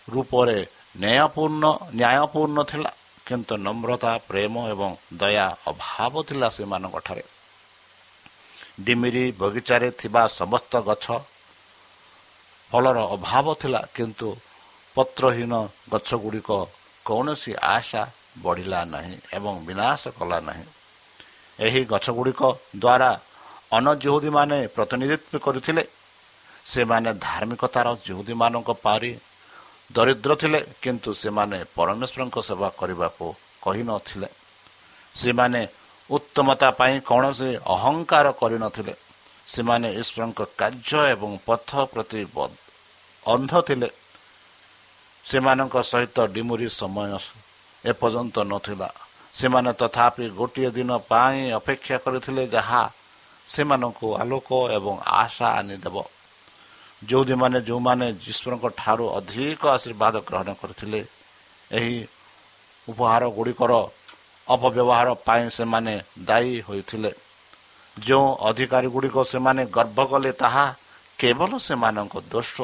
ରୂପରେ 0.09 0.59
ନ୍ୟାୟପୂର୍ଣ୍ଣ 1.03 1.64
ନ୍ୟାୟପୂର୍ଣ୍ଣ 2.00 2.59
ଥିଲା 2.70 2.90
କିନ୍ତୁ 3.26 3.55
ନମ୍ରତା 3.66 4.12
ପ୍ରେମ 4.29 4.55
ଏବଂ 4.72 4.90
ଦୟା 5.20 5.46
ଅଭାବ 5.70 6.14
ଥିଲା 6.29 6.48
ସେମାନଙ୍କଠାରେ। 6.57 7.24
ଡିମିରି 8.85 9.24
ବଗିଚାରେ 9.40 9.88
ଥିବା 10.00 10.22
ସମସ୍ତ 10.40 10.72
ଗଛ 10.88 11.07
ଫଳର 12.70 12.98
ଅଭାବ 13.16 13.46
ଥିଲା 13.61 13.81
କିନ୍ତୁ 13.94 14.29
ପତ୍ରହୀନ 14.96 15.53
ଗଛଗୁଡ଼ିକ 15.92 16.50
କୌଣସି 17.07 17.53
ଆଶା 17.74 18.03
ବଢ଼ିଲା 18.42 18.81
ନାହିଁ 18.94 19.16
ଏବଂ 19.33 19.55
ବିନାଶ 19.66 20.03
କଲା 20.18 20.38
ନାହିଁ। 20.48 20.66
ଏହି 21.59 21.81
ଗଛଗୁଡ଼ିକ 21.92 22.42
ଦ୍ୱାରା 22.76 23.11
ଅନଜୁହୁଦୀମାନେ 23.72 24.59
ପ୍ରତିନିଧିତ୍ୱ 24.76 25.42
କରିଥିଲେ 25.46 25.83
ସେମାନେ 26.72 27.11
ଧାର୍ମିକତାର 27.26 27.87
ଜୁହୁଦୀମାନଙ୍କ 28.06 28.70
ପାରି 28.85 29.12
ଦରିଦ୍ର 29.92 30.30
ଥିଲେ 30.42 30.61
କିନ୍ତୁ 30.83 31.11
ସେମାନେ 31.22 31.59
ପରମେଶ୍ୱରଙ୍କ 31.76 32.37
ସେବା 32.48 32.68
କରିବାକୁ 32.80 33.26
କହିନଥିଲେ 33.62 34.28
ସେମାନେ 35.14 35.61
ଉତ୍ତମତା 36.11 36.68
ପାଇଁ 36.78 36.94
କୌଣସି 37.11 37.50
ଅହଙ୍କାର 37.74 38.26
କରିନଥିଲେ 38.40 38.94
ସେମାନେ 39.46 39.88
ଈଶ୍ୱରଙ୍କ 40.00 40.40
କାର୍ଯ୍ୟ 40.61 41.00
ଏବଂ 41.14 41.30
ପଥ 41.46 41.70
ପ୍ରତି 41.92 42.20
ଅନ୍ଧ 43.26 43.52
ଥିଲେ। 43.68 43.88
ସେମାନଙ୍କ 45.24 45.76
ସହିତ 45.90 46.16
ଡିମୁରି 46.35 46.68
ସମୟ 46.80 47.12
ଏପର୍ଯ୍ୟନ୍ତ 47.85 48.37
ନଥିଲା। 48.52 48.88
ସେମାନେ 49.35 49.70
ତଥାପି 49.80 50.24
ଗୋଟିଏ 50.38 50.70
ଦିନ 50.76 50.90
ପାଇଁ 51.11 51.38
ଅପେକ୍ଷା 51.59 51.96
କରିଥିଲେ 52.04 52.44
ଯାହା 52.54 52.83
ସେମାନଙ୍କୁ 53.54 54.08
ଆଲୋକ 54.22 54.48
ଏବଂ 54.76 54.94
ଆଶା 55.20 55.48
ଆଣିଦେବ 55.58 55.96
ଯେଉଁଦିମାନେ 57.08 57.58
ଯେଉଁମାନେ 57.68 58.06
ଯୀଶ୍ୱରଙ୍କ 58.24 58.64
ଠାରୁ 58.80 59.04
ଅଧିକ 59.18 59.62
ଆଶୀର୍ବାଦ 59.76 60.14
ଗ୍ରହଣ 60.28 60.48
କରିଥିଲେ 60.60 61.00
ଏହି 61.70 61.96
ଉପହାର 62.88 63.22
ଗୁଡ଼ିକର 63.36 63.72
ଅପବ୍ୟବହାର 64.48 65.08
ପାଇଁ 65.26 65.44
ସେମାନେ 65.50 65.94
ଦାୟୀ 66.28 66.54
ହୋଇଥିଲେ। 66.68 67.12
ଯେଉଁ 67.96 68.28
ଅଧିକାରୀ 68.48 68.88
ଗୁଡ଼ିକ 68.94 69.16
ସେମାନେ 69.32 69.62
ଗର୍ବ 69.76 69.98
କଲେ 70.12 70.32
ତାହା 70.32 70.64
କେବଳ 71.18 71.50
ସେମାନଙ୍କ 71.58 72.14
ଦୋଷ 72.32 72.54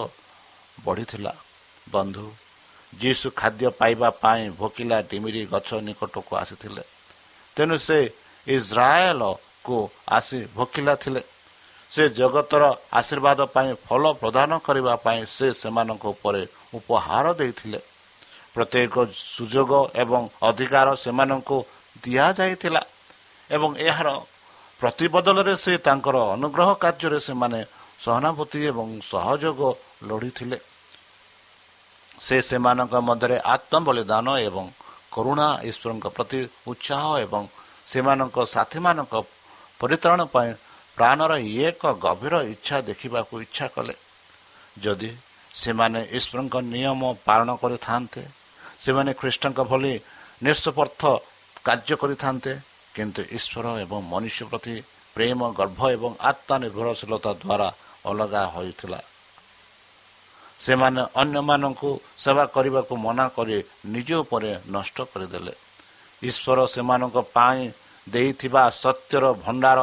ବଢ଼ିଥିଲା। 0.85 1.33
ବନ୍ଧୁ 1.91 2.27
ଯୀଶୁ 3.01 3.27
ଖାଦ୍ୟ 3.41 3.69
ପାଇବା 3.81 4.09
ପାଇଁ 4.23 4.43
ଭୋକିଲା 4.59 4.99
ଡିମିରି 5.11 5.43
ଗଛ 5.53 5.69
ନିକଟକୁ 5.87 6.33
ଆସିଥିଲେ। 6.43 6.83
ତେଣୁ 7.57 7.77
ସେ 7.79 7.99
ଇସ୍ରାଏଲକୁ 9.67 9.91
ଆସି 10.09 10.39
ଭୋକିଲା 10.55 10.95
ଥିଲେ। 11.03 11.23
ସେ 11.91 12.03
ଜଗତର 12.11 12.63
ଆଶୀର୍ବାଦ 12.93 13.41
ପାଇଁ 13.55 13.71
ଫଳ 13.87 14.03
ପ୍ରଦାନ 14.23 14.51
କରିବା 14.67 14.95
ପାଇଁ 15.03 15.21
ସେ 15.27 15.47
ସେମାନଙ୍କ 15.53 16.05
ଉପରେ 16.15 16.43
ଉପହାର 16.75 17.27
ଦେଇଥିଲେ। 17.41 17.81
ପ୍ରତ୍ୟେକ 18.55 18.95
ସୁଯୋଗ 19.35 19.73
ଏବଂ 20.03 20.23
ଅଧିକାର 20.49 20.89
ସେମାନଙ୍କୁ 20.97 21.57
ଦିଆଯାଇଥିଲା 22.05 22.83
ଏବଂ 23.51 23.71
ଏହାର 23.89 24.09
ପ୍ରତିବଦଳରେ 24.81 25.55
ସେ 25.57 25.73
ତାଙ୍କର 25.87 26.17
ଅନୁଗ୍ରହ 26.35 26.71
କାର୍ଯ୍ୟରେ 26.83 27.19
ସେମାନେ 27.29 27.61
ସହାନୁଭୂତି 28.05 28.61
ଏବଂ 28.71 28.87
ସହଯୋଗ 29.13 29.61
ଲୋଡ଼ିଥିଲେ। 30.09 30.59
ସେ 32.27 32.37
ସେମାନଙ୍କ 32.49 32.95
ମଧ୍ୟରେ 33.09 33.37
ଆତ୍ମବଳିଦାନ 33.55 34.27
ଏବଂ 34.49 34.67
କରୁଣା 35.15 35.49
ଈଶ୍ୱରଙ୍କ 35.69 36.07
ପ୍ରତି 36.17 36.41
ଉତ୍ସାହ 36.71 37.05
ଏବଂ 37.25 37.43
ସେମାନଙ୍କ 37.87 38.37
ସାଥୀମାନଙ୍କ 38.55 39.15
ପରିତ୍ରାଣ 39.81 40.21
ପାଇଁ 40.35 40.51
ପ୍ରାଣର 40.99 41.33
ଏକ 41.69 41.83
ଗଭୀର 42.05 42.35
ଇଚ୍ଛା 42.53 42.77
ଦେଖିବାକୁ 42.89 43.35
ଇଚ୍ଛା 43.47 43.67
କଲେ। 43.75 43.95
ଯଦି 44.85 45.11
ସେମାନେ 45.63 46.01
ଈଶ୍ୱରଙ୍କ 46.17 46.55
ନିୟମ 46.75 47.03
ପାଳନ 47.27 47.49
କରିଥାନ୍ତେ 47.63 48.23
ସେମାନେ 48.85 49.11
ଖ୍ରୀଷ୍ଟଙ୍କ 49.21 49.59
ଭଳି 49.71 49.93
ନିଃସ୍ୱାର୍ଥ 50.45 51.03
କାର୍ଯ୍ୟ 51.67 51.95
କରିଥାନ୍ତେ 52.03 52.53
କିନ୍ତୁ 52.97 53.21
ଈଶ୍ୱର 53.37 53.67
ଏବଂ 53.85 53.99
ମନୁଷ୍ୟ 54.13 54.43
ପ୍ରତି 54.51 54.75
ପ୍ରେମ 55.17 55.41
ଗର୍ଭ 55.59 55.81
ଏବଂ 55.97 56.13
ଆତ୍ମନିର୍ଭରଶୀଳତା 56.31 57.33
ଦ୍ୱାରା 57.43 57.69
ଅଲଗା 58.11 58.43
ହୋଇଥିଲା। 58.55 59.01
ସେମାନେ 60.65 61.03
ଅନ୍ୟମାନଙ୍କୁ 61.23 61.91
ସେବା 62.25 62.45
କରିବାକୁ 62.55 62.95
ମନା 63.07 63.27
କରି 63.37 63.57
ନିଜ 63.95 64.11
ଉପରେ 64.23 64.51
ନଷ୍ଟ 64.75 64.97
କରିଦେଲେ। 65.13 65.55
ଈଶ୍ୱର 66.23 66.59
ସେମାନଙ୍କ 66.75 67.17
ପାଇଁ 67.37 67.63
ଦେଇଥିବା 68.07 68.63
ସତ୍ୟର 68.83 69.25
ଭଣ୍ଡାର 69.45 69.81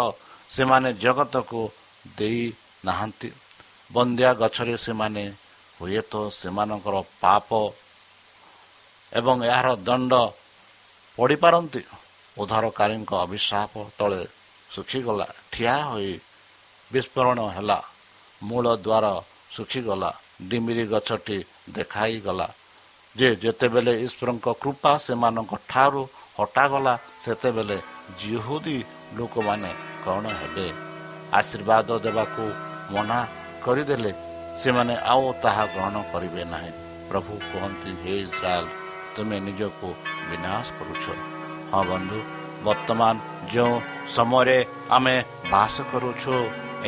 ସେମାନେ 0.49 0.89
ଜଗତକୁ 1.03 1.61
ଦେଇ 2.17 2.43
ନାହାନ୍ତି। 2.85 3.29
ବନ୍ଦିଆ 3.93 4.31
ଗଛରେ 4.41 4.75
ସେମାନେ 4.77 5.23
ହୁଏତ 5.77 6.13
ସେମାନଙ୍କର 6.39 6.95
ପାପ 7.21 7.49
ଏବଂ 9.11 9.35
ଏହାର 9.49 9.67
ଦଣ୍ଡ 9.87 10.13
ପଡ଼ିପାରନ୍ତି। 11.17 11.81
ଉଦ୍ଧାରକାରୀଙ୍କ 12.37 13.11
ଅଭିଶାପ 13.25 13.71
ତଳେ 13.97 14.21
ଶୁଖିଗଲା 14.73 15.27
ଠିଆ 15.51 15.75
ହୋଇ 15.89 16.13
ବିସ୍ଫୋରଣ 16.91 17.39
ହେଲା। 17.55 17.79
ମୂଳ 18.43 18.65
ଦ୍ୱାର 18.85 19.05
ଶୁଖିଗଲା 19.55 20.09
ଡିମିରି 20.49 20.85
ଗଛଟି 20.93 21.37
ଦେଖାଇଗଲା। 21.75 22.47
ଯେ 23.15 23.27
ଯେତେବେଳେ 23.43 23.93
ଈଶ୍ୱରଙ୍କ 24.05 24.47
କୃପା 24.61 24.91
ସେମାନଙ୍କ 25.05 25.53
ଠାରୁ 25.69 26.03
ହଟାଗଲା 26.39 26.93
ସେତେବେଳେ 27.23 27.77
ଜିହୁଦୀ 28.21 28.77
ଲୋକମାନେ 29.17 29.71
କ'ଣ 30.05 30.23
ହେବେ? 30.39 30.67
ଆଶୀର୍ବାଦ 31.39 31.89
ଦେବାକୁ 32.05 32.43
ମନା 32.93 33.19
କରିଦେଲେ। 33.65 34.11
ସେମାନେ 34.61 34.95
ଆଉ 35.13 35.25
ତାହା 35.43 35.63
ଗ୍ରହଣ 35.65 35.95
କରିବେ 36.13 36.43
ନାହିଁ। 36.53 36.71
ପ୍ରଭୁ 37.09 37.33
କୁହନ୍ତି 37.49 37.91
ହେ 38.03 38.13
ଇସ୍ରାଏଲ 38.25 38.65
ତୁମେ 39.15 39.37
ନିଜକୁ 39.47 39.87
ବିନାଶ 40.29 40.65
କରୁଛ। 40.77 41.05
ହଁ 41.71 41.83
ବନ୍ଧୁ 41.89 42.19
ବର୍ତ୍ତମାନ 42.65 43.15
ଯେଉଁ 43.53 43.75
ସମୟରେ 44.15 44.59
ଆମେ 44.95 45.15
ବାସ 45.51 45.75
କରୁଛୁ 45.91 46.35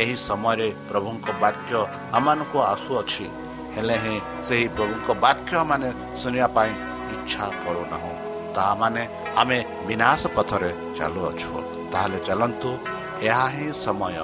ଏହି 0.01 0.15
ସମୟରେ 0.27 0.69
ପ୍ରଭୁଙ୍କ 0.89 1.27
ବାକ୍ୟ 1.43 1.73
ଆମମାନଙ୍କୁ 2.17 2.59
ଆସୁଅଛି। 2.73 3.25
ହେଲେ 3.75 3.97
ହିଁ 4.03 4.15
ସେହି 4.47 4.67
ପ୍ରଭୁଙ୍କ 4.75 5.07
ବାକ୍ୟ 5.25 5.51
ମାନେ 5.69 5.89
ଶୁଣିବା 6.21 6.47
ପାଇଁ 6.55 6.71
ଇଚ୍ଛା 7.15 7.45
କରୁନାହୁଁ। 7.63 8.15
ତାହା 8.55 8.73
ମାନେ 8.81 9.03
ଆମେ 9.41 9.57
ବିନାଶ 9.87 10.21
ପଥରେ 10.35 10.71
ଚାଲୁଅଛୁ। 10.97 11.51
ତାହେଲେ 11.91 12.19
ଚାଲନ୍ତୁ 12.27 12.69
ଏହା 13.27 13.45
ହିଁ 13.55 13.67
ସମୟ। 13.83 14.17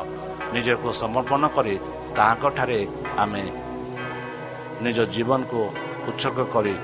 ନିଜକୁ 0.54 0.88
ସମର୍ପଣ 1.02 1.44
କରି 1.56 1.76
ତାହାଙ୍କଠାରେ 2.17 2.80
ଆମେ 3.24 3.44
ନିଜ 4.84 4.98
ଜୀବନକୁ 5.15 5.60
ଉତ୍ସର୍ଗ 6.10 6.39
କରି 6.56 6.76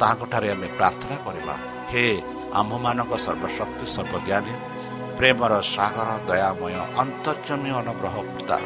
ତାହାଙ୍କଠାରେ 0.00 0.48
ଆମେ 0.54 0.68
ପ୍ରାର୍ଥନା 0.78 1.16
କରିବା। 1.26 1.54
ହେ 1.90 2.06
ଆମ୍ଭମାନଙ୍କ 2.58 3.12
ସର୍ବଶକ୍ତି 3.26 3.86
ସର୍ବଜ୍ଞାନୀ 3.96 4.54
ପ୍ରେମର 5.18 5.52
ସାଗର 5.74 6.08
ଦୟାମୟ 6.28 6.74
ଅନ୍ତର୍ଜମୀ 7.02 7.70
ଅନୁଗ୍ରହ 7.80 8.14
ପିତା 8.32 8.58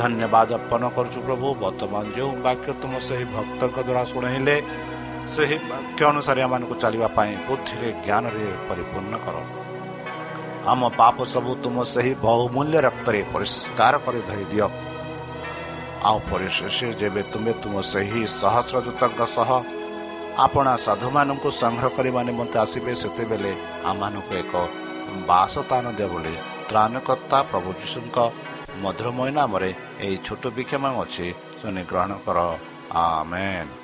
ଧନ୍ୟବାଦ 0.00 0.48
ଅର୍ପଣ 0.58 0.82
କରୁଛୁ 0.96 1.18
ପ୍ରଭୁ। 1.26 1.46
ବର୍ତ୍ତମାନ 1.62 2.04
ଯେଉଁ 2.16 2.32
ବାକ୍ୟ 2.46 2.68
ତୁମ 2.82 2.92
ସେହି 3.06 3.24
ଭକ୍ତଙ୍କ 3.34 3.76
ଦ୍ୱାରା 3.86 4.02
ଶୁଣାଇଲେ 4.12 4.56
ସେହି 5.32 5.56
ବାକ୍ୟ 5.70 6.00
ଅନୁସାରେ 6.10 6.40
ଏମାନଙ୍କୁ 6.46 6.74
ଚାଲିବା 6.82 7.08
ପାଇଁ 7.16 7.32
ବୁଦ୍ଧିରେ 7.46 7.88
ଜ୍ଞାନରେ 8.04 8.44
ପରିପୂର୍ଣ୍ଣ 8.68 9.14
କର। 9.24 9.36
ଆମ 10.72 10.80
ପାପ 11.00 11.16
ସବୁ 11.34 11.52
ତୁମ 11.64 11.76
ସେହି 11.94 12.12
ବହୁମୂଲ୍ୟ 12.26 12.78
ରକ୍ତରେ 12.86 13.20
ପରିଷ୍କାର 13.32 13.94
କରି 14.04 14.20
ଧରି 14.28 14.44
ଦିଅ। 14.52 14.66
ଆଉ 16.08 16.18
ପରିଶେଷ 16.30 16.78
ଯେବେ 17.00 17.22
ତୁମେ 17.32 17.52
ତୁମ 17.62 17.74
ସେହି 17.92 18.22
ସହସ୍ରଦୂତଙ୍କ 18.40 19.20
ସହ 19.36 19.50
ଆପଣା 20.44 20.72
ସାଧୁମାନଙ୍କୁ 20.86 21.48
ସଂଗ୍ରହ 21.62 21.90
କରିବା 21.96 22.20
ନିମନ୍ତେ 22.28 22.56
ଆସିବେ 22.64 22.92
ସେତେବେଳେ 23.02 23.52
ଆମମାନଙ୍କୁ 23.90 24.32
ଏକ 24.42 24.52
ବାସସ୍ଥାନ 25.28 25.84
ଦିଅ 25.98 26.08
ବୋଲି 26.12 26.34
ତ୍ରାଣକର୍ତ୍ତା 26.68 27.38
ପ୍ରଭୁ 27.50 27.68
ଯୀଶୁଙ୍କ 27.80 28.16
ମଧୁରମୟ 28.82 29.30
ନାମରେ 29.38 29.70
ଏହି 30.04 30.16
ଛୋଟ 30.26 30.42
ବିକ୍ଷମ 30.56 30.84
ଅଛି। 31.02 31.26
ଶୁଣି 31.60 31.82
ଗ୍ରହଣ 31.90 32.12
କର। 32.26 32.38
ଆମେନ୍। 33.04 33.83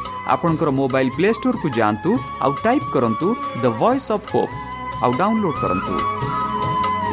ଆପଣଙ୍କର 0.27 0.69
ମୋବାଇଲ୍ 0.79 1.11
ପ୍ଲେ 1.11 1.29
ଷ୍ଟୋରକୁ 1.37 1.67
ଯାଆନ୍ତୁ 1.77 2.11
ଆଉ 2.43 2.51
ଟାଇପ୍ 2.63 2.87
କରନ୍ତୁ 2.93 3.27
ଦ 3.63 3.65
ଭଏସ୍ 3.79 4.09
ଅଫ୍ 4.15 4.27
ହୋପ୍ 4.33 4.53
ଆଉ 5.03 5.11
ଡାଉନଲୋଡ୍ 5.19 5.57
କରନ୍ତୁ 5.61 5.95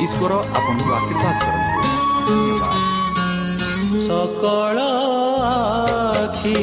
ଈଶ୍ୱର 0.05 0.33
ଆପଣଙ୍କୁ 0.59 0.91
ଆଶୀର୍ବାଦ 0.99 1.37
କରନ୍ତୁ 1.45 1.81
ଧନ୍ୟବାଦ 2.29 2.75
ସକଳ 4.07 4.79
ଆଖି 5.49 6.61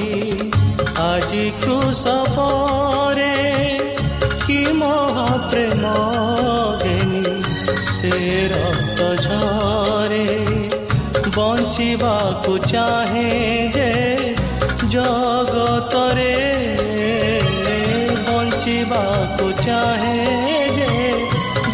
ଆଜି 1.05 1.45
କୃଷ 1.63 2.03
ପରେ 2.35 3.33
କି 4.45 4.59
ମହାପ୍ରେମ 4.79 5.83
ଘେନି 6.81 7.23
ସେ 7.89 8.13
ରକ୍ତ 8.53 8.99
ଝରେ 9.25 10.25
ବଞ୍ଚିବାକୁ 11.37 12.57
ଚାହେଁ 12.71 13.29
ଯେ 13.75 14.14
जगत 14.89 15.95
रे 16.17 16.35
बचाको 18.89 19.51
चाहे 19.51 20.25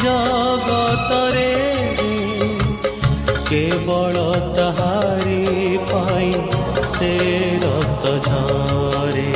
जगत 0.03 1.09
रे 1.35 1.53
केवल 3.49 4.17
रक्त 7.63 8.05
झरे। 8.27 9.33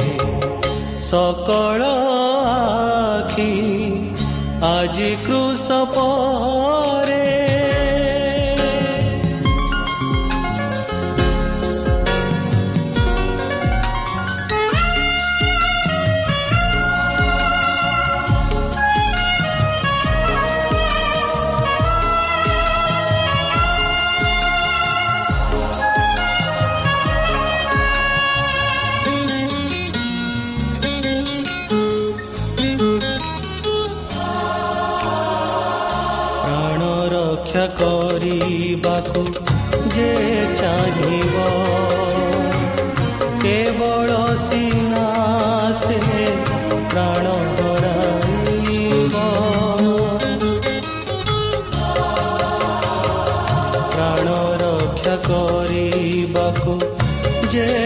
सकल 1.02 1.84
आज 4.64 4.98
कृषपा 5.28 6.95
yeah. 57.56 57.85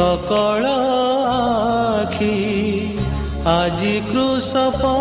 ସକଳ 0.00 0.68
ଆଖି 1.30 2.36
ଆଜି 3.52 3.94
କୃଷପ 4.06 4.92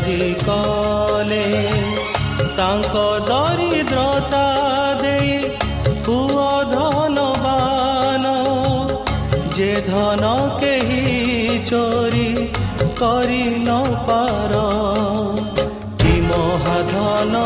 ରାଜି 0.00 0.34
କଲେ 0.44 1.46
ତାଙ୍କ 2.58 2.94
ଦରିଦ୍ରତା 3.28 4.44
ଦେଇ 5.00 5.32
ପୁଅ 6.06 6.46
ଧନବାନ 6.72 8.24
ଯେ 9.56 9.72
ଧନ 9.88 10.32
କେହି 10.62 11.02
ଚୋରି 11.70 12.30
କରି 13.00 13.44
ନ 13.66 13.68
ପାର। 14.08 14.62
କି 16.00 16.14
ମହାଧନ 16.28 17.44